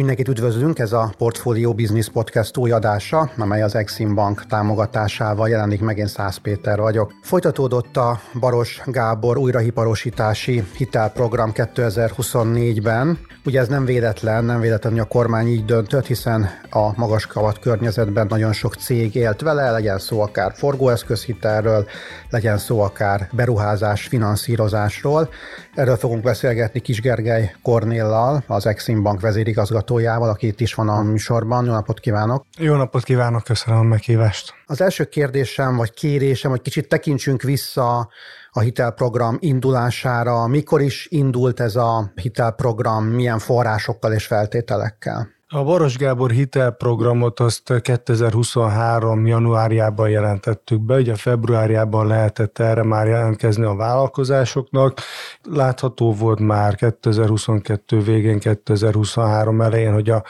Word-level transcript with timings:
Mindenkit 0.00 0.28
üdvözlünk, 0.28 0.78
ez 0.78 0.92
a 0.92 1.12
Portfolio 1.18 1.74
Business 1.74 2.08
Podcast 2.08 2.56
új 2.56 2.70
adása, 2.70 3.30
amely 3.36 3.62
az 3.62 3.74
Exim 3.74 4.14
Bank 4.14 4.46
támogatásával 4.46 5.48
jelenik 5.48 5.80
meg, 5.80 5.98
én 5.98 6.06
Szász 6.06 6.36
Péter 6.36 6.78
vagyok. 6.78 7.12
Folytatódott 7.22 7.96
a 7.96 8.20
Baros 8.40 8.82
Gábor 8.86 9.38
újrahiparosítási 9.38 10.64
hitelprogram 10.76 11.52
2024-ben, 11.54 13.18
Ugye 13.44 13.60
ez 13.60 13.68
nem 13.68 13.84
véletlen, 13.84 14.44
nem 14.44 14.60
véletlen, 14.60 14.92
hogy 14.92 15.00
a 15.00 15.04
kormány 15.04 15.46
így 15.46 15.64
döntött, 15.64 16.06
hiszen 16.06 16.50
a 16.70 16.98
magas 16.98 17.26
kavat 17.26 17.58
környezetben 17.58 18.26
nagyon 18.28 18.52
sok 18.52 18.74
cég 18.74 19.14
élt 19.14 19.40
vele, 19.40 19.70
legyen 19.70 19.98
szó 19.98 20.20
akár 20.20 20.52
forgóeszközhitelről, 20.54 21.86
legyen 22.30 22.58
szó 22.58 22.80
akár 22.80 23.28
beruházás, 23.32 24.06
finanszírozásról. 24.06 25.28
Erről 25.74 25.96
fogunk 25.96 26.22
beszélgetni 26.22 26.80
Kis 26.80 27.00
Gergely 27.00 27.54
Kornéllal, 27.62 28.42
az 28.46 28.66
Exim 28.66 29.02
Bank 29.02 29.20
vezérigazgatójával, 29.20 29.89
aki 29.90 30.46
itt 30.46 30.60
is 30.60 30.74
van 30.74 30.88
a 30.88 31.02
műsorban. 31.02 31.64
Jó 31.64 31.72
napot 31.72 32.00
kívánok! 32.00 32.44
Jó 32.58 32.74
napot 32.74 33.02
kívánok, 33.02 33.44
köszönöm 33.44 33.80
a 33.80 33.82
meghívást! 33.82 34.54
Az 34.66 34.80
első 34.80 35.04
kérdésem, 35.04 35.76
vagy 35.76 35.92
kérésem, 35.92 36.50
hogy 36.50 36.62
kicsit 36.62 36.88
tekintsünk 36.88 37.42
vissza 37.42 38.08
a 38.50 38.60
hitelprogram 38.60 39.36
indulására, 39.40 40.46
mikor 40.46 40.80
is 40.80 41.06
indult 41.10 41.60
ez 41.60 41.76
a 41.76 42.12
hitelprogram, 42.14 43.04
milyen 43.04 43.38
forrásokkal 43.38 44.12
és 44.12 44.26
feltételekkel? 44.26 45.39
A 45.52 45.64
Baros 45.64 45.96
Gábor 45.96 46.30
hitelprogramot 46.30 47.40
azt 47.40 47.80
2023. 47.82 49.26
januárjában 49.26 50.08
jelentettük 50.08 50.80
be, 50.80 50.96
ugye 50.96 51.14
februárjában 51.14 52.06
lehetett 52.06 52.58
erre 52.58 52.82
már 52.82 53.06
jelentkezni 53.06 53.64
a 53.64 53.74
vállalkozásoknak. 53.74 55.00
Látható 55.42 56.12
volt 56.12 56.40
már 56.40 56.74
2022 56.74 58.00
végén, 58.00 58.38
2023 58.38 59.60
elején, 59.60 59.92
hogy 59.92 60.10
a 60.10 60.24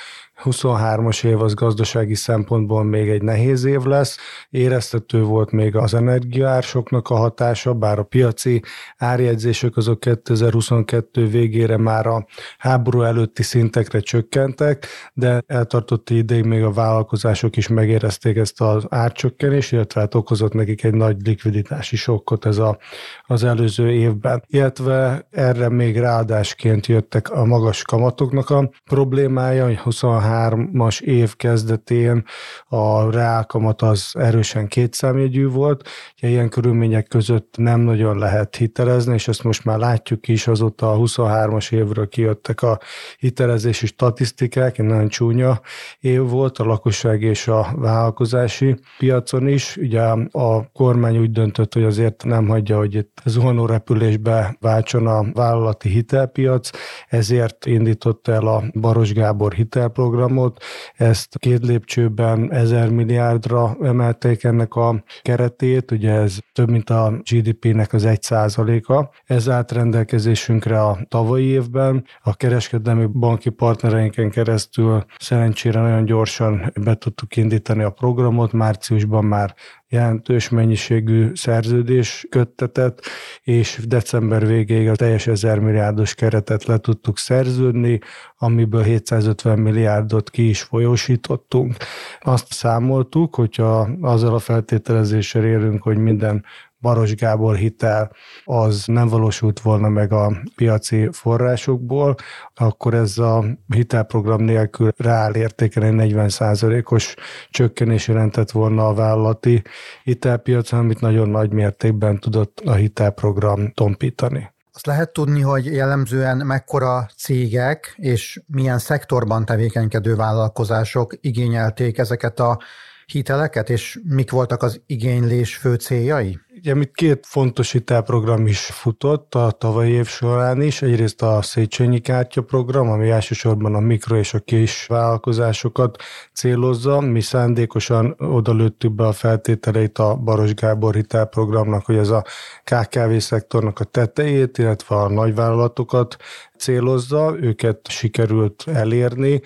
23-as 0.45 1.25
év 1.25 1.43
az 1.43 1.55
gazdasági 1.55 2.15
szempontból 2.15 2.85
még 2.85 3.09
egy 3.09 3.23
nehéz 3.23 3.65
év 3.65 3.83
lesz. 3.83 4.17
Éreztető 4.51 5.23
volt 5.23 5.51
még 5.51 5.77
az 5.77 5.95
energiaársoknak 5.95 7.09
a 7.09 7.15
hatása, 7.15 7.75
bár 7.75 7.99
a 7.99 8.03
piaci 8.03 8.63
árjegyzések 8.97 9.77
azok 9.77 10.01
2022 10.01 11.27
végére 11.27 11.77
már 11.77 12.07
a 12.07 12.27
háború 12.59 13.03
előtti 13.03 13.43
szintekre 13.43 14.01
csökkentek, 14.01 14.87
de 15.13 15.43
eltartott 15.47 16.11
ideig 16.11 16.45
még 16.45 16.63
a 16.63 16.73
vállalkozások 16.73 17.57
is 17.57 17.69
megérezték 17.69 18.37
ezt 18.37 18.61
az 18.61 18.85
árcsökkenést, 18.89 19.73
illetve 19.73 20.01
hát 20.01 20.15
okozott 20.15 20.53
nekik 20.53 20.85
egy 20.85 20.95
nagy 20.95 21.17
likviditási 21.27 21.97
sokkot 21.97 22.47
ez 22.47 22.59
a, 22.59 22.79
az 23.23 23.45
előző 23.45 23.91
évben. 23.91 24.43
Illetve 24.47 25.27
erre 25.31 25.69
még 25.69 25.99
ráadásként 25.99 26.87
jöttek 26.87 27.31
a 27.31 27.45
magas 27.45 27.83
kamatoknak 27.83 28.51
a 28.51 28.71
problémája, 28.85 29.65
hogy 29.65 29.79
23 29.79 30.30
2023-as 30.31 31.01
év 31.01 31.37
kezdetén 31.37 32.25
a 32.69 33.11
reálkamat 33.11 33.83
az 33.83 34.13
erősen 34.19 34.69
kétszámjegyű 34.69 35.49
volt, 35.49 35.89
ilyen 36.21 36.49
körülmények 36.49 37.07
között 37.07 37.55
nem 37.57 37.81
nagyon 37.81 38.19
lehet 38.19 38.57
hitelezni, 38.57 39.15
és 39.15 39.29
ezt 39.29 39.43
most 39.43 39.65
már 39.65 39.79
látjuk 39.79 40.29
is, 40.29 40.47
azóta 40.47 40.93
a 40.93 40.97
23-as 40.97 41.73
évről 41.73 42.09
kijöttek 42.09 42.63
a 42.63 42.79
hitelezési 43.19 43.87
statisztikák, 43.87 44.79
egy 44.79 44.85
nagyon 44.85 45.09
csúnya 45.09 45.61
év 46.01 46.21
volt 46.21 46.59
a 46.59 46.65
lakosság 46.65 47.23
és 47.23 47.49
a 47.49 47.67
vállalkozási 47.77 48.79
piacon 48.99 49.49
is. 49.49 49.77
Ugye 49.77 50.03
a 50.31 50.71
kormány 50.73 51.19
úgy 51.19 51.31
döntött, 51.31 51.75
hogy 51.75 51.85
azért 51.85 52.25
nem 52.25 52.49
hagyja, 52.49 52.77
hogy 52.77 52.95
itt 52.95 53.23
zuhanó 53.25 53.67
repülésbe 53.67 54.57
váltson 54.61 55.07
a 55.07 55.33
vállalati 55.33 55.89
hitelpiac, 55.89 56.71
ezért 57.09 57.67
indított 57.67 58.29
el 58.29 58.47
a 58.47 58.63
Baros 58.81 59.13
Gábor 59.13 59.53
hitelprogram, 59.53 60.20
programot, 60.21 60.63
ezt 60.97 61.39
két 61.39 61.67
lépcsőben 61.67 62.53
ezer 62.53 62.91
milliárdra 62.91 63.77
emelték 63.83 64.45
ennek 64.45 64.75
a 64.75 65.05
keretét, 65.23 65.91
ugye 65.91 66.13
ez 66.13 66.39
több 66.53 66.71
mint 66.71 66.91
a 66.91 67.21
GDP-nek 67.31 67.93
az 67.93 68.05
egy 68.05 68.23
százaléka. 68.23 69.11
Ez 69.25 69.49
állt 69.49 69.73
rendelkezésünkre 69.73 70.83
a 70.83 70.99
tavalyi 71.09 71.45
évben. 71.45 72.05
A 72.23 72.35
kereskedelmi 72.35 73.07
banki 73.07 73.51
partnereinken 73.51 74.31
keresztül 74.31 75.05
szerencsére 75.19 75.81
nagyon 75.81 76.05
gyorsan 76.05 76.73
be 76.85 76.95
tudtuk 76.95 77.37
indítani 77.37 77.83
a 77.83 77.91
programot, 77.91 78.53
márciusban 78.53 79.25
már 79.25 79.55
jelentős 79.91 80.49
mennyiségű 80.49 81.31
szerződés 81.35 82.27
köttetett, 82.31 83.01
és 83.43 83.81
december 83.87 84.47
végéig 84.47 84.89
a 84.89 84.97
teljes 84.97 85.27
ezer 85.27 85.59
milliárdos 85.59 86.15
keretet 86.15 86.65
le 86.65 86.79
tudtuk 86.79 87.19
szerződni, 87.19 87.99
amiből 88.39 88.83
750 88.83 89.59
milliárdot 89.59 90.31
ki 90.31 90.49
is 90.49 90.63
folyósítottunk. 90.63 91.77
Azt 92.21 92.53
számoltuk, 92.53 93.35
hogyha 93.35 93.89
azzal 94.01 94.35
a 94.35 94.39
feltételezéssel 94.39 95.45
élünk, 95.45 95.83
hogy 95.83 95.97
minden 95.97 96.45
Baros 96.81 97.15
Gábor 97.15 97.57
hitel 97.57 98.13
az 98.45 98.85
nem 98.87 99.09
valósult 99.09 99.61
volna 99.61 99.89
meg 99.89 100.13
a 100.13 100.33
piaci 100.57 101.09
forrásokból, 101.13 102.15
akkor 102.55 102.95
ez 102.95 103.19
a 103.19 103.45
hitelprogram 103.75 104.43
nélkül 104.43 104.93
reál 104.97 105.35
értéken 105.35 106.01
egy 106.01 106.13
40%-os 106.15 107.15
csökkenés 107.51 108.09
jelentett 108.09 108.51
volna 108.51 108.89
a 108.89 108.95
vállalati 108.95 109.63
hitelpiacon, 110.05 110.79
amit 110.79 111.01
nagyon 111.01 111.29
nagy 111.29 111.53
mértékben 111.53 112.19
tudott 112.19 112.61
a 112.65 112.75
hitelprogram 112.75 113.73
tompítani. 113.73 114.51
Azt 114.73 114.87
lehet 114.87 115.13
tudni, 115.13 115.41
hogy 115.41 115.67
jellemzően 115.67 116.37
mekkora 116.37 117.09
cégek 117.17 117.95
és 117.97 118.41
milyen 118.47 118.79
szektorban 118.79 119.45
tevékenykedő 119.45 120.15
vállalkozások 120.15 121.15
igényelték 121.21 121.99
ezeket 121.99 122.41
a 122.41 122.59
hiteleket, 123.07 123.71
és 123.71 124.01
mik 124.05 124.31
voltak 124.31 124.63
az 124.63 124.81
igénylés 124.87 125.57
fő 125.57 125.75
céljai? 125.75 126.39
Ugye 126.63 126.75
mit 126.75 126.91
két 126.95 127.27
fontos 127.27 127.73
hitelprogram 127.73 128.47
is 128.47 128.61
futott 128.61 129.35
a 129.35 129.51
tavalyi 129.51 129.93
év 129.93 130.07
során 130.07 130.63
is. 130.63 130.83
Egyrészt 130.83 131.23
a 131.23 131.43
Széchenyi 131.43 131.99
kártya 131.99 132.43
program, 132.43 132.91
ami 132.91 133.11
elsősorban 133.11 133.75
a 133.75 133.81
mikro 133.81 134.17
és 134.17 134.35
a 134.35 134.39
kis 134.39 134.87
vállalkozásokat 134.87 135.97
célozza. 136.33 137.01
Mi 137.01 137.21
szándékosan 137.21 138.17
odalőttük 138.19 138.93
be 138.93 139.07
a 139.07 139.13
feltételeit 139.13 139.99
a 139.99 140.15
Baros 140.15 140.55
Gábor 140.55 140.95
hitelprogramnak, 140.95 141.85
hogy 141.85 141.97
ez 141.97 142.09
a 142.09 142.25
KKV 142.65 143.17
szektornak 143.17 143.81
a 143.81 143.85
tetejét, 143.85 144.59
illetve 144.59 144.97
a 144.97 145.09
nagyvállalatokat 145.09 146.17
célozza, 146.59 147.35
őket 147.41 147.89
sikerült 147.89 148.65
elérni. 148.67 149.41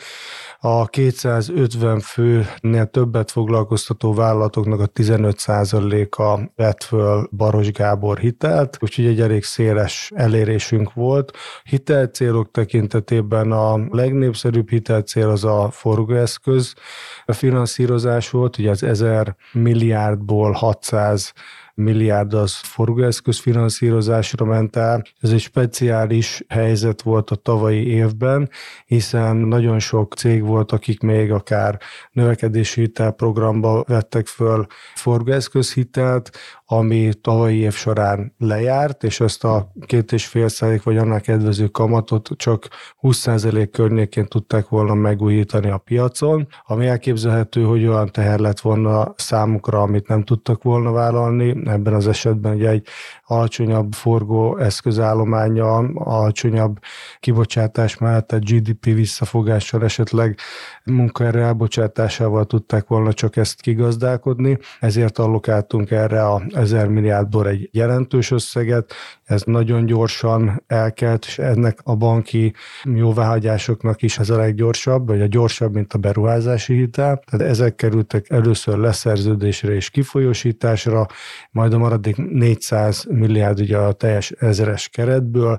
A 0.61 0.87
250 0.87 2.01
főnél 2.01 2.87
többet 2.91 3.31
foglalkoztató 3.31 4.15
vállalatoknak 4.15 4.81
a 4.81 4.87
15%-a 4.87 6.51
vett 6.57 6.83
föl 6.83 7.04
Baros 7.31 7.71
Gábor 7.71 8.19
hitelt, 8.19 8.79
úgyhogy 8.81 9.07
egy 9.07 9.21
elég 9.21 9.45
széles 9.45 10.11
elérésünk 10.15 10.93
volt. 10.93 11.37
Hitelcélok 11.63 12.51
tekintetében 12.51 13.53
a 13.53 13.79
legnépszerűbb 13.91 14.71
hitelcél 14.71 15.29
az 15.29 15.45
a 15.45 15.71
forgóeszköz 15.71 16.75
a 17.25 17.33
finanszírozás 17.33 18.31
volt, 18.31 18.59
ugye 18.59 18.71
az 18.71 18.83
1000 18.83 19.37
milliárdból 19.53 20.53
600 20.53 21.33
milliárd 21.75 22.35
az 22.35 22.55
forgóeszköz 22.55 23.39
finanszírozásra 23.39 24.45
ment 24.45 24.77
el. 24.77 25.03
Ez 25.21 25.31
egy 25.31 25.41
speciális 25.41 26.45
helyzet 26.49 27.03
volt 27.03 27.31
a 27.31 27.35
tavalyi 27.37 27.87
évben, 27.87 28.51
hiszen 28.87 29.37
nagyon 29.37 29.79
sok 29.79 30.15
cég 30.15 30.43
volt, 30.43 30.73
akik 30.73 31.01
még 31.01 31.33
akár 31.33 31.79
növekedési 32.13 32.81
hitelprogramba 32.81 33.85
vettek 33.87 34.27
föl 34.27 34.67
forgóeszközhitelt, 34.95 36.31
ami 36.67 37.11
tavalyi 37.21 37.59
év 37.59 37.73
során 37.73 38.35
lejárt, 38.39 39.05
és 39.05 39.21
ezt 39.21 39.45
a 39.45 39.73
két 39.87 40.13
és 40.13 40.27
fél 40.27 40.49
százalék 40.49 40.83
vagy 40.83 40.97
annak 40.97 41.23
kedvező 41.23 41.67
kamatot 41.67 42.31
csak 42.37 42.69
20 42.97 43.17
százalék 43.17 43.71
környékén 43.71 44.27
tudták 44.27 44.69
volna 44.69 44.95
megújítani 44.95 45.71
a 45.71 45.79
piacon, 45.79 46.49
ami 46.67 46.87
elképzelhető, 46.87 47.63
hogy 47.63 47.87
olyan 47.87 48.13
teher 48.13 48.39
lett 48.39 48.61
volna 48.61 49.15
számukra, 49.17 49.83
amit 49.83 50.09
nem 50.09 50.23
tudtak 50.23 50.63
volna 50.63 50.93
vállalni. 50.93 51.57
Ebben 51.65 51.95
az 51.95 52.09
esetben 52.09 52.55
ugye 52.55 52.69
egy 52.69 52.87
alacsonyabb 53.25 53.93
forgó 53.93 54.57
eszközállománya, 54.57 55.77
alacsonyabb 55.95 56.79
kibocsátás 57.21 57.99
mellett 57.99 58.33
a 58.33 58.39
GDP 58.39 58.85
visszafogással 58.85 59.85
esetleg 59.85 60.39
munkaerő 60.85 61.43
elbocsátásával 61.43 62.45
tudták 62.45 62.87
volna 62.87 63.13
csak 63.13 63.37
ezt 63.37 63.61
kigazdálkodni, 63.61 64.59
ezért 64.81 65.19
allokáltunk 65.19 65.91
erre 65.91 66.27
a 66.27 66.43
1000 66.51 66.89
milliárdból 66.89 67.49
egy 67.49 67.69
jelentős 67.73 68.31
összeget, 68.31 68.93
ez 69.25 69.43
nagyon 69.43 69.87
gyorsan 69.87 70.63
elkelt, 70.67 71.25
és 71.25 71.39
ennek 71.39 71.79
a 71.83 71.97
banki 71.97 72.55
jóváhagyásoknak 72.83 74.03
is 74.03 74.19
ez 74.19 74.31
a 74.31 74.37
leggyorsabb, 74.37 75.07
vagy 75.07 75.21
a 75.21 75.27
gyorsabb, 75.27 75.75
mint 75.75 75.93
a 75.93 75.99
beruházási 75.99 76.75
hitel. 76.75 77.23
Tehát 77.31 77.49
ezek 77.49 77.75
kerültek 77.75 78.31
először 78.31 78.79
leszerződésre 78.79 79.75
és 79.75 79.91
kifolyósításra, 79.91 81.07
majd 81.51 81.73
a 81.73 81.79
maradék 81.79 82.17
400 82.17 83.05
milliárd 83.11 83.61
ugye 83.61 83.79
a 83.79 83.93
teljes 83.93 84.31
ezeres 84.31 84.89
keretből. 84.89 85.59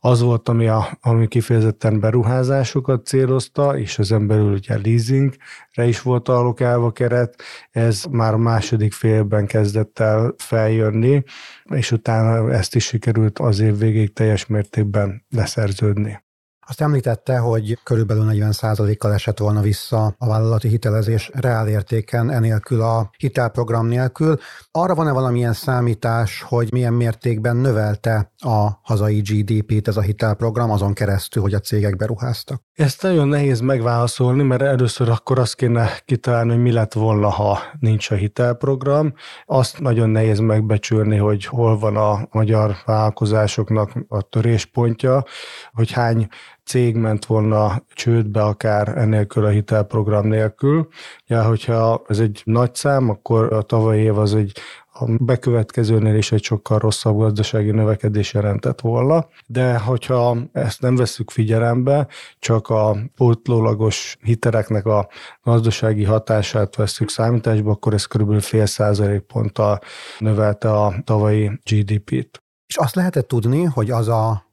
Az 0.00 0.20
volt, 0.20 0.48
ami, 0.48 0.68
a, 0.68 0.98
ami 1.00 1.28
kifejezetten 1.28 2.00
beruházásokat 2.00 3.06
célozta, 3.06 3.78
és 3.78 3.98
az 3.98 4.08
belül 4.08 4.59
ugye 4.60 4.80
leasingre 4.82 5.84
is 5.84 6.02
volt 6.02 6.28
allokálva 6.28 6.90
keret, 6.90 7.42
ez 7.70 8.04
már 8.10 8.34
a 8.34 8.38
második 8.38 8.92
félben 8.92 9.46
kezdett 9.46 9.98
el 9.98 10.34
feljönni, 10.38 11.22
és 11.64 11.92
utána 11.92 12.52
ezt 12.52 12.74
is 12.74 12.84
sikerült 12.84 13.38
az 13.38 13.60
év 13.60 13.78
végéig 13.78 14.12
teljes 14.12 14.46
mértékben 14.46 15.24
leszerződni. 15.28 16.28
Azt 16.70 16.80
említette, 16.80 17.38
hogy 17.38 17.78
körülbelül 17.84 18.26
40%-kal 18.28 19.12
esett 19.12 19.38
volna 19.38 19.60
vissza 19.60 20.14
a 20.18 20.26
vállalati 20.26 20.68
hitelezés 20.68 21.30
reálértéken, 21.34 22.30
enélkül 22.30 22.80
a 22.80 23.10
hitelprogram 23.18 23.86
nélkül. 23.86 24.38
Arra 24.70 24.94
van-e 24.94 25.12
valamilyen 25.12 25.52
számítás, 25.52 26.42
hogy 26.42 26.72
milyen 26.72 26.92
mértékben 26.92 27.56
növelte 27.56 28.32
a 28.38 28.68
hazai 28.82 29.20
GDP-t 29.20 29.88
ez 29.88 29.96
a 29.96 30.00
hitelprogram 30.00 30.70
azon 30.70 30.92
keresztül, 30.92 31.42
hogy 31.42 31.54
a 31.54 31.60
cégek 31.60 31.96
beruháztak? 31.96 32.62
Ezt 32.80 33.02
nagyon 33.02 33.28
nehéz 33.28 33.60
megválaszolni, 33.60 34.42
mert 34.42 34.62
először 34.62 35.08
akkor 35.08 35.38
azt 35.38 35.54
kéne 35.54 35.90
kitalálni, 36.04 36.50
hogy 36.50 36.62
mi 36.62 36.72
lett 36.72 36.92
volna, 36.92 37.28
ha 37.28 37.58
nincs 37.80 38.10
a 38.10 38.14
hitelprogram. 38.14 39.14
Azt 39.46 39.80
nagyon 39.80 40.10
nehéz 40.10 40.38
megbecsülni, 40.38 41.16
hogy 41.16 41.44
hol 41.44 41.78
van 41.78 41.96
a 41.96 42.28
magyar 42.30 42.76
vállalkozásoknak 42.84 43.92
a 44.08 44.22
töréspontja, 44.22 45.24
hogy 45.72 45.90
hány 45.90 46.28
cég 46.64 46.96
ment 46.96 47.26
volna 47.26 47.82
csődbe 47.94 48.42
akár 48.42 48.88
ennélkül 48.88 49.44
a 49.44 49.48
hitelprogram 49.48 50.26
nélkül. 50.26 50.88
Ja, 51.26 51.44
hogyha 51.44 52.02
ez 52.08 52.18
egy 52.18 52.42
nagy 52.44 52.74
szám, 52.74 53.08
akkor 53.08 53.52
a 53.52 53.62
tavalyi 53.62 54.02
év 54.02 54.18
az 54.18 54.34
egy 54.34 54.52
a 55.00 55.16
bekövetkezőnél 55.18 56.14
is 56.14 56.32
egy 56.32 56.42
sokkal 56.42 56.78
rosszabb 56.78 57.18
gazdasági 57.18 57.70
növekedés 57.70 58.32
jelentett 58.32 58.80
volna, 58.80 59.28
de 59.46 59.78
hogyha 59.78 60.36
ezt 60.52 60.80
nem 60.80 60.96
veszük 60.96 61.30
figyelembe, 61.30 62.06
csak 62.38 62.68
a 62.68 62.96
pótlólagos 63.16 64.16
hitereknek 64.22 64.86
a 64.86 65.08
gazdasági 65.42 66.04
hatását 66.04 66.76
veszük 66.76 67.10
számításba, 67.10 67.70
akkor 67.70 67.94
ez 67.94 68.04
körülbelül 68.04 68.42
fél 68.42 68.66
százalékponttal 68.66 69.78
növelte 70.18 70.70
a 70.70 70.94
tavalyi 71.04 71.50
GDP-t. 71.70 72.42
És 72.66 72.76
azt 72.76 72.94
lehetett 72.94 73.28
tudni, 73.28 73.64
hogy 73.64 73.90
az 73.90 74.08
a 74.08 74.49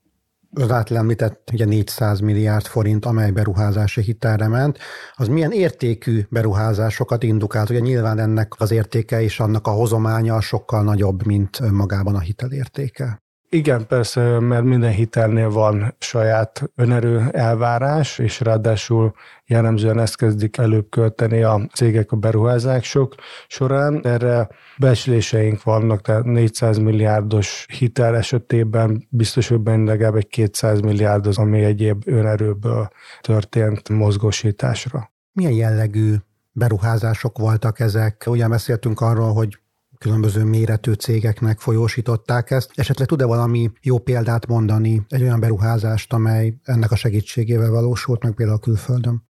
az 0.54 0.72
által 0.72 0.98
említett 0.98 1.50
ugye 1.54 1.66
400 1.66 2.20
milliárd 2.20 2.66
forint, 2.66 3.06
amely 3.06 3.32
beruházási 3.32 4.02
hitelre 4.02 4.48
ment, 4.48 4.78
az 5.16 5.28
milyen 5.28 5.52
értékű 5.52 6.26
beruházásokat 6.30 7.24
indukált? 7.24 7.70
Ugye 7.70 7.80
nyilván 7.80 8.20
ennek 8.20 8.54
az 8.58 8.72
értéke 8.72 9.22
és 9.22 9.40
annak 9.40 9.68
a 9.68 9.72
hozománya 9.72 10.42
sokkal 10.42 10.84
nagyobb, 10.84 11.26
mint 11.26 11.72
magában 11.72 12.16
a 12.16 12.20
hitelértéke. 12.20 13.22
Igen, 13.50 13.88
persze, 13.88 14.40
mert 14.40 14.64
minden 14.64 14.92
hitelnél 14.92 15.50
van 15.50 15.96
saját 16.00 16.72
önerő 16.76 17.30
elvárás, 17.32 18.20
és 18.20 18.40
ráadásul 18.40 19.14
jellemzően 19.46 20.00
ezt 20.00 20.18
kezdik 20.18 20.58
előbb 20.58 20.90
költeni 20.90 21.44
a 21.44 21.68
cégek 21.74 22.12
a 22.12 22.16
beruházások 22.16 23.16
során. 23.48 24.00
Erre 24.04 24.48
becsléseink 24.78 25.64
vannak, 25.64 26.02
tehát 26.02 26.24
400 26.24 26.78
milliárdos 26.78 27.66
hitel 27.78 28.16
esetében 28.16 29.08
biztos, 29.10 29.48
hogy 29.48 29.60
benne 29.60 29.84
legalább 29.92 30.16
egy 30.16 30.28
200 30.28 30.80
milliárd 30.80 31.28
az, 31.28 31.38
ami 31.38 31.64
egyéb 31.64 32.04
önerőből 32.06 32.90
történt 33.22 33.90
mozgósításra. 33.90 35.12
Milyen 35.34 35.52
jellegű 35.52 36.16
beruházások 36.52 37.38
voltak 37.38 37.80
ezek? 37.80 38.24
Ugye 38.28 38.48
beszéltünk 38.48 39.02
arról, 39.02 39.34
hogy 39.34 39.60
különböző 39.98 40.44
méretű 40.44 40.94
cégeknek 40.94 41.60
folyósították 41.60 42.52
ezt. 42.52 42.72
Esetleg 42.76 43.08
tud-e 43.08 43.26
valami 43.26 43.72
jó 43.82 43.98
példát 43.98 44.48
mondani, 44.48 45.06
egy 45.10 45.22
olyan 45.22 45.40
beruházást, 45.40 46.14
amely 46.14 46.54
ennek 46.64 46.92
a 46.92 46.96
segítségével 46.96 47.72
valósult 47.72 48.24
meg 48.24 48.34
például 48.34 48.58
a 48.58 48.62
külföldön? 48.62 49.27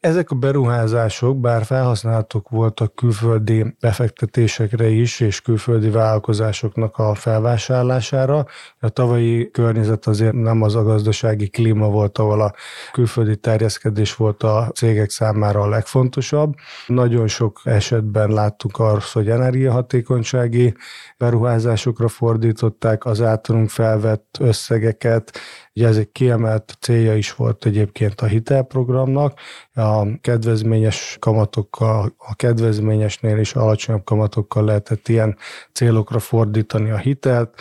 Ezek 0.00 0.30
a 0.30 0.34
beruházások, 0.34 1.40
bár 1.40 1.64
felhasználhatók 1.64 2.48
voltak 2.48 2.94
külföldi 2.94 3.76
befektetésekre 3.80 4.88
is, 4.88 5.20
és 5.20 5.40
külföldi 5.40 5.90
vállalkozásoknak 5.90 6.98
a 6.98 7.14
felvásárlására, 7.14 8.46
a 8.78 8.88
tavalyi 8.88 9.50
környezet 9.50 10.06
azért 10.06 10.32
nem 10.32 10.62
az 10.62 10.74
a 10.74 10.82
gazdasági 10.82 11.48
klíma 11.48 11.88
volt, 11.88 12.18
ahol 12.18 12.40
a 12.40 12.54
külföldi 12.92 13.36
terjeszkedés 13.36 14.16
volt 14.16 14.42
a 14.42 14.70
cégek 14.74 15.10
számára 15.10 15.60
a 15.60 15.68
legfontosabb. 15.68 16.54
Nagyon 16.86 17.26
sok 17.26 17.60
esetben 17.64 18.30
láttuk 18.30 18.78
azt, 18.78 19.12
hogy 19.12 19.28
energiahatékonysági 19.28 20.74
beruházásokra 21.18 22.08
fordították 22.08 23.04
az 23.04 23.20
általunk 23.20 23.68
felvett 23.68 24.36
összegeket, 24.40 25.38
Ugye 25.74 25.88
ez 25.88 25.96
egy 25.96 26.12
kiemelt 26.12 26.76
célja 26.80 27.16
is 27.16 27.34
volt 27.34 27.66
egyébként 27.66 28.20
a 28.20 28.26
hitelprogramnak, 28.26 29.38
a 29.74 29.80
kedvezményes 30.20 31.16
kamatokkal, 31.20 32.14
a 32.16 32.34
kedvezményesnél 32.34 33.38
is 33.38 33.54
alacsonyabb 33.54 34.04
kamatokkal 34.04 34.64
lehetett 34.64 35.08
ilyen 35.08 35.36
célokra 35.72 36.18
fordítani 36.18 36.90
a 36.90 36.96
hitelt, 36.96 37.60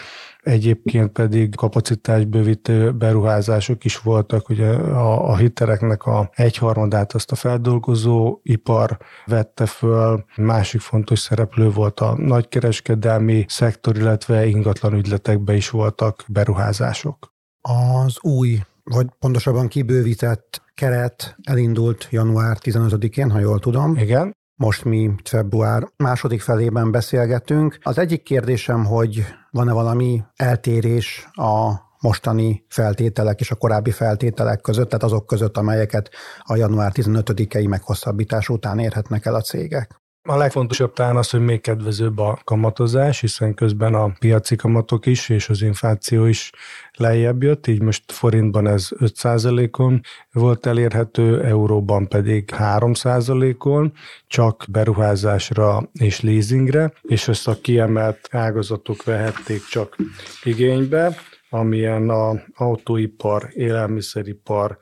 Egyébként 0.49 1.11
pedig 1.11 1.55
kapacitásbővítő 1.55 2.91
beruházások 2.91 3.85
is 3.85 3.97
voltak, 3.97 4.45
hogy 4.45 4.61
a, 4.61 5.29
a 5.29 5.37
hiteleknek 5.37 6.05
a 6.05 6.29
egyharmadát 6.33 7.13
azt 7.13 7.31
a 7.31 7.35
feldolgozó 7.35 8.39
ipar 8.43 8.97
vette 9.25 9.65
föl, 9.65 10.25
másik 10.35 10.81
fontos 10.81 11.19
szereplő 11.19 11.71
volt 11.71 11.99
a 11.99 12.15
nagykereskedelmi 12.17 13.45
szektor, 13.47 13.97
illetve 13.97 14.45
ingatlan 14.45 14.93
ügyletekbe 14.93 15.53
is 15.53 15.69
voltak 15.69 16.23
beruházások. 16.27 17.33
Az 17.61 18.17
új, 18.21 18.59
vagy 18.89 19.07
pontosabban 19.19 19.67
kibővített 19.67 20.61
keret 20.73 21.35
elindult 21.43 22.07
január 22.09 22.57
15-én, 22.61 23.31
ha 23.31 23.39
jól 23.39 23.59
tudom. 23.59 23.95
Igen. 23.95 24.37
Most 24.55 24.83
mi 24.85 25.11
február 25.23 25.87
második 25.97 26.41
felében 26.41 26.91
beszélgetünk. 26.91 27.77
Az 27.81 27.97
egyik 27.97 28.23
kérdésem, 28.23 28.85
hogy 28.85 29.25
van-e 29.51 29.73
valami 29.73 30.23
eltérés 30.35 31.27
a 31.31 31.73
mostani 32.01 32.65
feltételek 32.67 33.39
és 33.39 33.51
a 33.51 33.55
korábbi 33.55 33.91
feltételek 33.91 34.61
között, 34.61 34.89
tehát 34.89 35.03
azok 35.03 35.25
között, 35.25 35.57
amelyeket 35.57 36.09
a 36.39 36.55
január 36.55 36.91
15-i 36.95 37.69
meghosszabbítás 37.69 38.49
után 38.49 38.79
érhetnek 38.79 39.25
el 39.25 39.35
a 39.35 39.41
cégek. 39.41 39.98
A 40.23 40.37
legfontosabb 40.37 40.93
talán 40.93 41.15
az, 41.15 41.29
hogy 41.29 41.39
még 41.39 41.61
kedvezőbb 41.61 42.17
a 42.17 42.39
kamatozás, 42.43 43.19
hiszen 43.19 43.53
közben 43.53 43.93
a 43.93 44.11
piaci 44.19 44.55
kamatok 44.55 45.05
is 45.05 45.29
és 45.29 45.49
az 45.49 45.61
infláció 45.61 46.25
is 46.25 46.51
lejjebb 46.93 47.43
jött, 47.43 47.67
így 47.67 47.81
most 47.81 48.11
forintban 48.11 48.67
ez 48.67 48.87
5%-on 48.99 50.01
volt 50.31 50.65
elérhető, 50.65 51.43
euróban 51.43 52.07
pedig 52.07 52.49
3%-on, 52.57 53.93
csak 54.27 54.65
beruházásra 54.69 55.89
és 55.93 56.21
leasingre, 56.21 56.93
és 57.01 57.27
ezt 57.27 57.47
a 57.47 57.59
kiemelt 57.61 58.27
ágazatok 58.31 59.03
vehették 59.03 59.65
csak 59.65 59.95
igénybe, 60.43 61.15
amilyen 61.49 62.09
a 62.09 62.43
autóipar, 62.55 63.49
élelmiszeripar, 63.53 64.77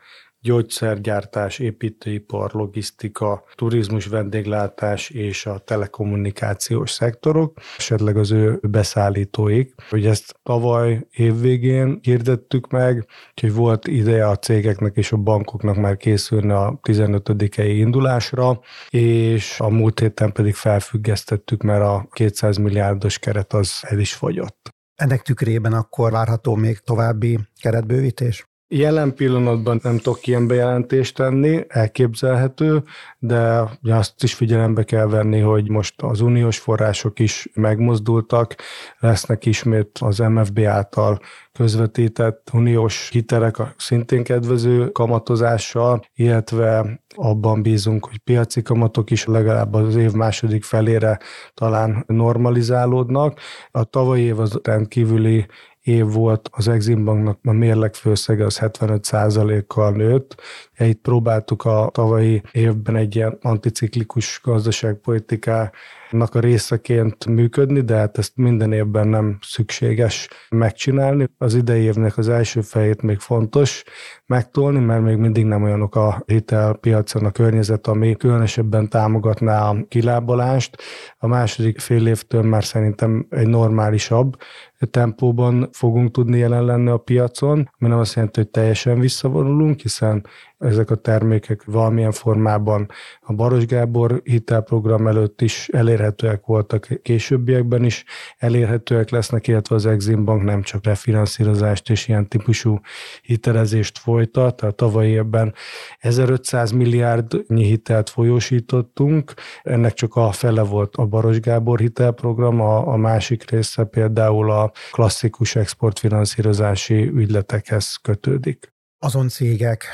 gyógyszergyártás, 0.48 1.60
építőipar, 1.60 2.52
logisztika, 2.54 3.44
turizmus, 3.56 4.06
vendéglátás 4.06 5.10
és 5.10 5.46
a 5.46 5.58
telekommunikációs 5.58 6.92
szektorok, 6.92 7.58
esetleg 7.78 8.18
az 8.18 8.32
ő 8.32 8.60
beszállítóik. 8.62 9.74
Hogy 9.90 10.06
ezt 10.06 10.40
tavaly 10.44 11.08
évvégén 11.12 12.00
hirdettük 12.02 12.72
meg, 12.72 13.08
hogy 13.42 13.54
volt 13.54 13.88
ideje 13.88 14.28
a 14.28 14.36
cégeknek 14.36 14.96
és 14.96 15.12
a 15.12 15.18
bankoknak 15.18 15.76
már 15.76 15.98
készülni 15.98 16.52
a 16.52 16.80
15-i 16.84 17.74
indulásra, 17.78 18.60
és 18.90 19.60
a 19.60 19.70
múlt 19.70 20.00
héten 20.00 20.32
pedig 20.32 20.54
felfüggesztettük, 20.54 21.62
mert 21.64 21.84
a 21.84 22.08
200 22.12 22.58
milliárdos 22.58 23.20
keret 23.20 23.54
az 23.54 23.72
el 23.82 24.00
is 24.00 24.14
fogyott. 24.14 24.70
Ennek 24.96 25.22
tükrében 25.22 25.74
akkor 25.74 26.12
várható 26.12 26.56
még 26.56 26.80
további 26.80 27.40
keretbővítés? 27.62 28.46
Jelen 28.70 29.14
pillanatban 29.14 29.80
nem 29.84 29.98
tudok 29.98 30.28
ilyen 30.28 30.48
bejelentést 30.48 31.16
tenni, 31.16 31.66
elképzelhető, 31.68 32.84
de 33.20 33.64
azt 33.82 34.24
is 34.24 34.34
figyelembe 34.34 34.84
kell 34.84 35.06
venni, 35.06 35.40
hogy 35.40 35.70
most 35.70 36.02
az 36.02 36.22
uniós 36.22 36.60
források 36.60 37.20
is 37.20 37.48
megmozdultak, 37.54 38.56
lesznek 39.00 39.46
ismét 39.46 39.98
az 40.02 40.18
MFB 40.18 40.60
által 40.60 41.20
közvetített 41.54 42.50
uniós 42.54 43.10
hitelek 43.12 43.58
szintén 43.78 44.24
kedvező 44.24 44.92
kamatozással, 44.92 46.06
illetve 46.16 47.02
abban 47.16 47.62
bízunk, 47.62 48.06
hogy 48.06 48.18
piaci 48.18 48.62
kamatok 48.62 49.12
is 49.12 49.26
legalább 49.26 49.74
az 49.74 49.96
év 49.96 50.12
második 50.12 50.64
felére 50.64 51.20
talán 51.54 52.04
normalizálódnak. 52.08 53.40
A 53.72 53.84
tavalyi 53.84 54.24
év 54.24 54.40
az 54.40 54.60
rendkívüli 54.64 55.46
év 55.88 56.12
volt, 56.12 56.50
az 56.52 56.68
Exim 56.68 57.04
Banknak 57.06 57.40
a 57.44 57.52
mérleg 57.52 57.94
főszege 57.94 58.46
az 58.46 58.60
75%-kal 58.62 59.92
nőtt. 59.92 60.42
Itt 60.78 61.02
próbáltuk 61.02 61.66
a 61.66 61.90
tavalyi 61.94 62.42
évben 62.52 62.96
egy 62.96 63.16
ilyen 63.16 63.38
anticiklikus 63.42 64.42
gazdaságpolitiká 64.44 65.72
a 66.12 66.40
részeként 66.40 67.26
működni, 67.26 67.82
de 67.82 67.96
hát 67.96 68.18
ezt 68.18 68.32
minden 68.36 68.74
évben 68.74 69.08
nem 69.08 69.38
szükséges 69.42 70.28
megcsinálni. 70.50 71.28
Az 71.38 71.54
idei 71.54 71.82
évnek 71.82 72.18
az 72.18 72.30
első 72.30 72.62
fejét 72.62 73.02
még 73.02 73.20
fontos 73.20 73.84
megtolni, 74.26 74.80
mert 74.80 75.02
még 75.02 75.16
mindig 75.16 75.46
nem 75.46 75.64
olyanok 75.64 75.96
a 75.96 76.24
hitelpiacon 76.26 77.26
a 77.26 77.32
környezet, 77.32 77.88
ami 77.88 78.16
különösebben 78.16 78.90
támogatná 78.90 79.70
a 79.70 79.76
kilábalást. 79.88 80.82
A 81.18 81.28
második 81.28 81.80
fél 81.80 82.08
évtől 82.08 82.42
már 82.42 82.64
szerintem 82.64 83.28
egy 83.30 83.48
normálisabb 83.48 84.38
tempóban 84.86 85.70
fogunk 85.72 86.12
tudni 86.12 86.38
jelen 86.38 86.66
lenni 86.66 86.90
a 86.90 86.98
piacon, 86.98 87.70
ami 87.80 87.90
nem 87.90 88.00
azt 88.00 88.16
jelenti, 88.16 88.40
hogy 88.40 88.50
teljesen 88.50 89.00
visszavonulunk, 89.00 89.80
hiszen 89.80 90.26
ezek 90.58 90.90
a 90.90 90.96
termékek 90.96 91.64
valamilyen 91.64 92.12
formában 92.12 92.90
a 93.22 93.34
Baros 93.34 93.66
Gábor 93.66 94.22
hitelprogram 94.24 95.08
előtt 95.08 95.42
is 95.42 95.68
elérhetőek 95.68 96.46
voltak, 96.46 96.88
későbbiekben 97.02 97.84
is 97.84 98.04
elérhetőek 98.38 99.10
lesznek, 99.10 99.48
illetve 99.48 99.76
az 99.76 99.86
Exim 99.86 100.26
Bank 100.26 100.44
nem 100.44 100.62
csak 100.62 100.84
refinanszírozást 100.86 101.90
és 101.90 102.08
ilyen 102.08 102.28
típusú 102.28 102.80
hitelezést 103.22 103.98
folytat, 103.98 104.56
tehát 104.56 104.76
tavalyi 104.76 105.10
évben 105.10 105.54
1500 105.98 106.72
milliárdnyi 106.72 107.64
hitelt 107.64 108.10
folyósítottunk, 108.10 109.34
ennek 109.64 109.94
csak 109.94 110.16
a 110.16 110.32
fele 110.32 110.62
volt 110.62 110.96
a 110.96 111.06
Baros 111.06 111.40
Gábor 111.40 111.80
hitelprogram, 111.80 112.62
a, 112.62 112.88
a 112.88 112.96
másik 112.96 113.50
része 113.50 113.84
például 113.84 114.52
a 114.52 114.72
klasszikus 114.92 115.56
exportfinanszírozási 115.56 117.08
ügyletekhez 117.08 117.96
kötődik. 118.02 118.76
Azon 119.00 119.28
cégek 119.28 119.86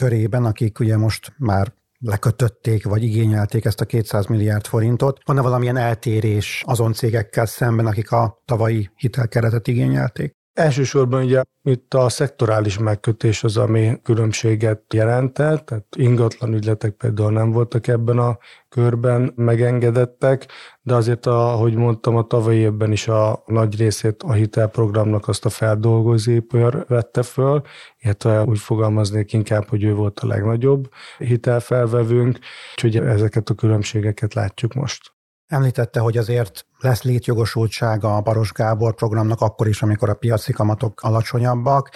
körében, 0.00 0.44
akik 0.44 0.78
ugye 0.78 0.96
most 0.96 1.32
már 1.38 1.72
lekötötték, 1.98 2.84
vagy 2.84 3.02
igényelték 3.02 3.64
ezt 3.64 3.80
a 3.80 3.84
200 3.84 4.26
milliárd 4.26 4.66
forintot. 4.66 5.20
Van-e 5.24 5.40
valamilyen 5.40 5.76
eltérés 5.76 6.62
azon 6.66 6.92
cégekkel 6.92 7.46
szemben, 7.46 7.86
akik 7.86 8.10
a 8.12 8.42
tavalyi 8.44 8.90
hitelkeretet 8.96 9.68
igényelték? 9.68 10.39
Elsősorban 10.60 11.24
ugye 11.24 11.42
itt 11.62 11.94
a 11.94 12.08
szektorális 12.08 12.78
megkötés 12.78 13.44
az, 13.44 13.56
ami 13.56 14.00
különbséget 14.02 14.94
jelentett, 14.94 15.66
tehát 15.66 15.96
ingatlan 15.96 16.54
ügyletek 16.54 16.90
például 16.90 17.32
nem 17.32 17.50
voltak 17.50 17.86
ebben 17.86 18.18
a 18.18 18.38
körben 18.68 19.32
megengedettek, 19.36 20.46
de 20.82 20.94
azért, 20.94 21.26
ahogy 21.26 21.74
mondtam, 21.74 22.16
a 22.16 22.26
tavalyi 22.26 22.58
évben 22.58 22.92
is 22.92 23.08
a 23.08 23.42
nagy 23.46 23.78
részét 23.78 24.22
a 24.22 24.32
hitelprogramnak 24.32 25.28
azt 25.28 25.44
a 25.44 25.50
feldolgozóipar 25.50 26.84
vette 26.88 27.22
föl, 27.22 27.62
illetve 27.98 28.42
úgy 28.42 28.58
fogalmaznék 28.58 29.32
inkább, 29.32 29.68
hogy 29.68 29.82
ő 29.84 29.94
volt 29.94 30.20
a 30.20 30.26
legnagyobb 30.26 30.88
hitelfelvevőnk, 31.18 32.38
úgyhogy 32.70 32.96
ezeket 32.96 33.48
a 33.48 33.54
különbségeket 33.54 34.34
látjuk 34.34 34.74
most. 34.74 35.12
Említette, 35.50 36.00
hogy 36.00 36.16
azért 36.16 36.66
lesz 36.80 37.02
létjogosultsága 37.02 38.16
a 38.16 38.20
Baros 38.20 38.52
Gábor 38.52 38.94
programnak 38.94 39.40
akkor 39.40 39.68
is, 39.68 39.82
amikor 39.82 40.08
a 40.08 40.14
piaci 40.14 40.52
kamatok 40.52 41.00
alacsonyabbak, 41.02 41.90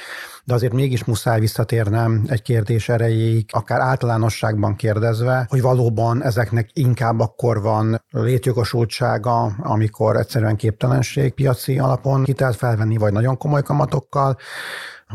de 0.44 0.54
azért 0.54 0.72
mégis 0.72 1.04
muszáj 1.04 1.40
visszatérnem 1.40 2.24
egy 2.26 2.42
kérdés 2.42 2.88
erejéig, 2.88 3.48
akár 3.52 3.80
általánosságban 3.80 4.76
kérdezve, 4.76 5.46
hogy 5.48 5.60
valóban 5.60 6.22
ezeknek 6.22 6.70
inkább 6.72 7.20
akkor 7.20 7.60
van 7.60 8.04
létjogosultsága, 8.10 9.42
amikor 9.58 10.16
egyszerűen 10.16 10.56
képtelenség 10.56 11.34
piaci 11.34 11.78
alapon 11.78 12.24
hitelt 12.24 12.56
felvenni, 12.56 12.96
vagy 12.96 13.12
nagyon 13.12 13.36
komoly 13.36 13.62
kamatokkal, 13.62 14.36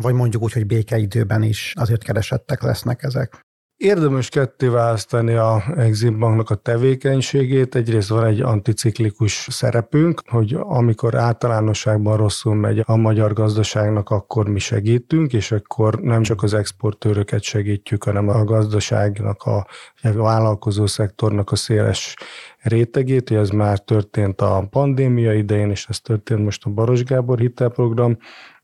vagy 0.01 0.13
mondjuk 0.13 0.43
úgy, 0.43 0.53
hogy 0.53 0.65
békeidőben 0.65 1.43
is 1.43 1.74
azért 1.77 2.03
keresettek 2.03 2.62
lesznek 2.62 3.03
ezek. 3.03 3.48
Érdemes 3.79 4.29
ketté 4.29 4.67
választani 4.67 5.33
a 5.33 5.63
Exim 5.75 6.19
Banknak 6.19 6.50
a 6.50 6.55
tevékenységét. 6.55 7.75
Egyrészt 7.75 8.09
van 8.09 8.25
egy 8.25 8.41
anticiklikus 8.41 9.48
szerepünk, 9.50 10.21
hogy 10.27 10.55
amikor 10.59 11.15
általánosságban 11.15 12.17
rosszul 12.17 12.55
megy 12.55 12.83
a 12.86 12.95
magyar 12.95 13.33
gazdaságnak, 13.33 14.09
akkor 14.09 14.50
mi 14.50 14.59
segítünk, 14.59 15.33
és 15.33 15.51
akkor 15.51 16.00
nem 16.01 16.21
csak 16.21 16.43
az 16.43 16.53
exportőröket 16.53 17.41
segítjük, 17.41 18.03
hanem 18.03 18.29
a 18.29 18.43
gazdaságnak, 18.43 19.43
a, 19.43 19.67
a 20.01 20.12
vállalkozó 20.12 20.86
szektornak 20.86 21.51
a 21.51 21.55
széles 21.55 22.15
rétegét, 22.62 23.29
hogy 23.29 23.38
ez 23.38 23.50
már 23.50 23.79
történt 23.79 24.41
a 24.41 24.67
pandémia 24.69 25.33
idején, 25.33 25.69
és 25.69 25.86
ez 25.89 26.00
történt 26.00 26.43
most 26.43 26.65
a 26.65 26.69
Baros 26.69 27.03
Gábor 27.03 27.39
hitelprogram 27.39 28.17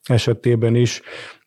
esetében 0.04 0.76
is. 0.76 1.02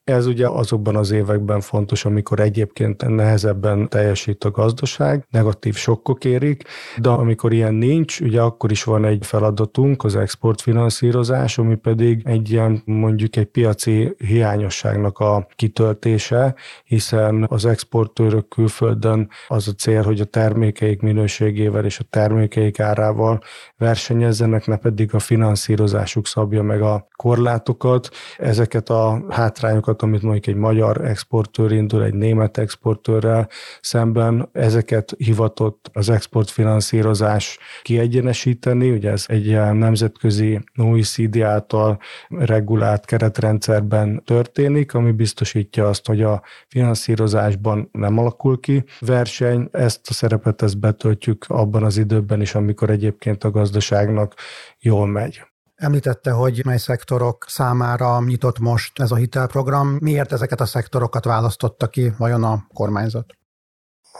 Ez 0.09 0.27
ugye 0.27 0.49
azokban 0.49 0.97
az 0.97 1.11
években 1.11 1.61
fontos, 1.61 2.05
amikor 2.05 2.41
egyébként 2.41 3.09
nehezebben 3.09 3.89
teljesít 3.89 4.45
a 4.45 4.51
gazdaság, 4.51 5.27
negatív 5.31 5.75
sokkok 5.75 6.25
érik, 6.25 6.65
de 6.99 7.09
amikor 7.09 7.53
ilyen 7.53 7.75
nincs, 7.75 8.21
ugye 8.21 8.41
akkor 8.41 8.71
is 8.71 8.85
van 8.85 9.05
egy 9.05 9.27
feladatunk, 9.27 10.05
az 10.05 10.17
exportfinanszírozás, 10.17 11.59
ami 11.59 11.75
pedig 11.75 12.23
egy 12.25 12.51
ilyen 12.51 12.83
mondjuk 12.85 13.37
egy 13.37 13.47
piaci 13.47 14.15
hiányosságnak 14.19 15.19
a 15.19 15.47
kitöltése, 15.57 16.55
hiszen 16.85 17.47
az 17.49 17.65
exportőrök 17.65 18.49
külföldön 18.49 19.29
az 19.49 19.69
a 19.69 19.73
cél, 19.73 20.03
hogy 20.03 20.21
a 20.21 20.25
termékeik 20.25 21.01
minőségével 21.01 21.85
és 21.85 21.99
a 21.99 22.05
termékeik 22.11 22.81
árával 22.81 23.41
versenyezzenek, 23.77 24.67
ne 24.67 24.77
pedig 24.77 25.15
a 25.15 25.19
finanszírozásuk 25.19 26.27
szabja 26.27 26.63
meg 26.63 26.83
a 26.83 27.07
korlátokat. 27.17 28.09
Ezeket 28.39 28.89
a 28.89 29.25
hátrányokat 29.29 29.98
árakat, 29.99 30.03
amit 30.03 30.23
mondjuk 30.23 30.47
egy 30.47 30.61
magyar 30.61 31.05
exportőr 31.05 31.73
indul 31.73 32.05
egy 32.05 32.15
német 32.15 32.59
exportőrrel 32.59 33.49
szemben, 33.81 34.49
ezeket 34.53 35.15
hivatott 35.19 35.91
az 35.93 36.09
exportfinanszírozás 36.09 37.59
kiegyenesíteni, 37.83 38.91
ugye 38.91 39.11
ez 39.11 39.25
egy 39.29 39.51
nemzetközi 39.73 40.61
OECD 40.77 41.41
által 41.41 41.99
regulált 42.29 43.05
keretrendszerben 43.05 44.23
történik, 44.25 44.95
ami 44.95 45.13
biztosítja 45.13 45.89
azt, 45.89 46.07
hogy 46.07 46.23
a 46.23 46.43
finanszírozásban 46.69 47.89
nem 47.93 48.19
alakul 48.19 48.61
ki 48.61 48.85
verseny, 49.01 49.69
ezt 49.73 50.11
a 50.11 50.13
szerepet 50.13 50.63
ezt 50.63 50.79
betöltjük 50.79 51.45
abban 51.49 51.83
az 51.83 51.97
időben 51.97 52.41
is, 52.41 52.55
amikor 52.55 52.91
egyébként 52.91 53.45
a 53.45 53.51
gazdaságnak 53.51 54.35
jól 54.81 55.07
megy. 55.07 55.49
Említette, 55.79 56.31
hogy 56.31 56.65
mely 56.65 56.77
szektorok 56.77 57.45
számára 57.49 58.21
nyitott 58.21 58.59
most 58.59 59.01
ez 59.01 59.11
a 59.11 59.17
hitelprogram. 59.17 59.97
Miért 60.01 60.33
ezeket 60.33 60.61
a 60.61 60.67
szektorokat 60.67 61.25
választotta 61.25 61.87
ki 61.87 62.13
vajon 62.17 62.45
a 62.45 62.67
kormányzat? 62.73 63.39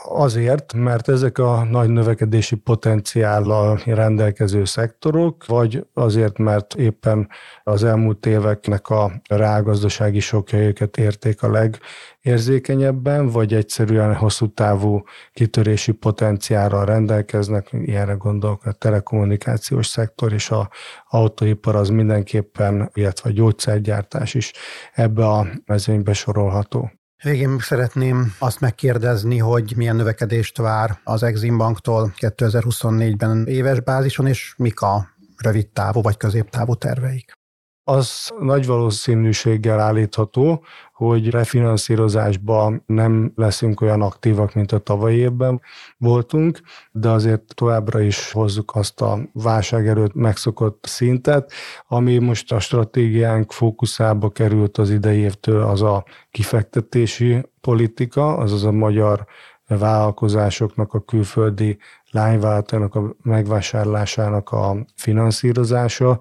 Azért, 0.03 0.73
mert 0.73 1.09
ezek 1.09 1.37
a 1.37 1.63
nagy 1.63 1.89
növekedési 1.89 2.55
potenciállal 2.55 3.81
rendelkező 3.85 4.65
szektorok, 4.65 5.45
vagy 5.45 5.85
azért, 5.93 6.37
mert 6.37 6.75
éppen 6.75 7.29
az 7.63 7.83
elmúlt 7.83 8.25
éveknek 8.25 8.89
a 8.89 9.11
rágazdasági 9.29 10.19
sokja 10.19 10.59
őket 10.59 10.97
érték 10.97 11.43
a 11.43 11.51
legérzékenyebben, 11.51 13.29
vagy 13.29 13.53
egyszerűen 13.53 14.15
hosszú 14.15 14.53
távú 14.53 15.03
kitörési 15.33 15.91
potenciálral 15.91 16.85
rendelkeznek, 16.85 17.69
ilyenre 17.71 18.13
gondolok 18.13 18.65
a 18.65 18.71
telekommunikációs 18.71 19.87
szektor 19.87 20.33
és 20.33 20.49
a 20.49 20.69
autóipar 21.09 21.75
az 21.75 21.89
mindenképpen, 21.89 22.89
illetve 22.93 23.29
a 23.29 23.33
gyógyszergyártás 23.33 24.33
is 24.33 24.51
ebbe 24.93 25.27
a 25.27 25.47
mezőnybe 25.65 26.13
sorolható. 26.13 26.91
Végén 27.23 27.59
szeretném 27.59 28.35
azt 28.37 28.59
megkérdezni, 28.59 29.37
hogy 29.37 29.73
milyen 29.75 29.95
növekedést 29.95 30.57
vár 30.57 30.99
az 31.03 31.23
Exim 31.23 31.57
Banktól 31.57 32.13
2024-ben 32.17 33.45
éves 33.47 33.79
bázison, 33.79 34.27
és 34.27 34.53
mik 34.57 34.81
a 34.81 35.09
rövid 35.37 35.67
távú 35.67 36.01
vagy 36.01 36.17
középtávú 36.17 36.75
terveik? 36.75 37.38
Az 37.89 38.31
nagy 38.39 38.65
valószínűséggel 38.65 39.79
állítható, 39.79 40.63
hogy 40.93 41.29
refinanszírozásban 41.29 42.83
nem 42.85 43.31
leszünk 43.35 43.81
olyan 43.81 44.01
aktívak, 44.01 44.53
mint 44.53 44.71
a 44.71 44.77
tavalyi 44.77 45.17
évben 45.17 45.61
voltunk, 45.97 46.59
de 46.91 47.09
azért 47.09 47.55
továbbra 47.55 48.01
is 48.01 48.31
hozzuk 48.31 48.75
azt 48.75 49.01
a 49.01 49.19
válság 49.33 49.87
előtt 49.87 50.13
megszokott 50.13 50.85
szintet, 50.87 51.51
ami 51.87 52.17
most 52.17 52.51
a 52.51 52.59
stratégiánk 52.59 53.51
fókuszába 53.51 54.29
került 54.29 54.77
az 54.77 54.89
idei 54.89 55.19
évtől, 55.19 55.61
az 55.63 55.81
a 55.81 56.05
kifektetési 56.31 57.41
politika, 57.61 58.37
azaz 58.37 58.63
a 58.63 58.71
magyar 58.71 59.25
vállalkozásoknak 59.77 60.93
a 60.93 60.99
külföldi 60.99 61.77
lányváltónak 62.11 62.95
a 62.95 63.15
megvásárlásának 63.23 64.51
a 64.51 64.75
finanszírozása. 64.95 66.19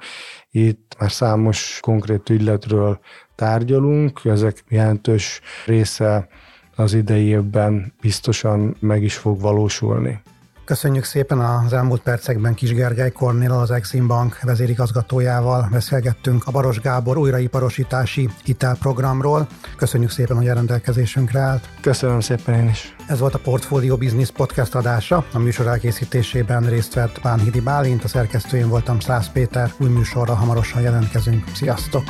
Itt 0.51 0.97
már 0.99 1.11
számos 1.11 1.79
konkrét 1.83 2.31
ügyletről 2.31 2.99
tárgyalunk, 3.35 4.21
ezek 4.25 4.65
jelentős 4.69 5.41
része 5.67 6.29
az 6.77 6.95
idei 6.95 7.25
évben 7.25 7.93
biztosan 8.01 8.77
meg 8.81 9.03
is 9.03 9.17
fog 9.17 9.41
valósulni. 9.41 10.21
Köszönjük 10.69 11.05
szépen 11.05 11.39
az 11.39 11.73
elmúlt 11.73 12.01
percekben 12.01 12.55
Kis 12.55 12.75
Gergely 12.75 13.13
Kornél, 13.13 13.53
az 13.53 13.71
Exim 13.71 14.07
Bank 14.07 14.41
vezérigazgatójával 14.43 15.69
beszélgettünk 15.73 16.47
a 16.47 16.51
Baros 16.51 16.81
Gábor 16.81 17.17
újraiparosítási 17.17 18.29
hitelprogramról. 18.45 19.47
Köszönjük 19.77 20.11
szépen, 20.11 20.37
hogy 20.37 20.49
a 20.49 20.55
rendelkezésünkre 20.55 21.41
állt. 21.41 21.69
Köszönöm 21.81 22.21
szépen 22.21 22.55
én 22.55 22.69
is. 22.69 22.97
Ez 23.07 23.19
volt 23.19 23.35
a 23.35 23.39
Portfolio 23.39 23.97
Business 23.97 24.31
podcast 24.31 24.75
adása. 24.75 25.25
A 25.33 25.39
műsor 25.39 25.67
elkészítésében 25.67 26.63
részt 26.69 26.95
vett 26.95 27.21
Bánhidi 27.23 27.61
Bálint, 27.61 28.05
a 28.05 28.09
szerkesztőjén 28.09 28.69
voltam 28.69 29.01
Szász 29.01 29.29
Péter. 29.29 29.73
Új 29.79 29.89
műsorra 29.89 30.35
hamarosan 30.35 30.83
jelentkezünk. 30.83 31.45
Sziasztok! 31.55 32.05